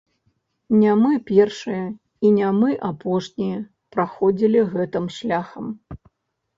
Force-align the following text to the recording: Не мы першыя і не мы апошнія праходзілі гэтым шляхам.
Не 0.79 0.91
мы 1.01 1.11
першыя 1.31 1.83
і 2.29 2.33
не 2.39 2.49
мы 2.61 2.69
апошнія 2.89 3.63
праходзілі 3.99 4.69
гэтым 4.77 5.05
шляхам. 5.21 5.75